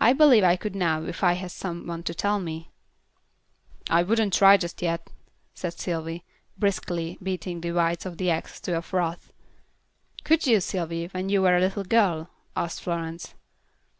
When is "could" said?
0.54-0.76, 10.22-10.46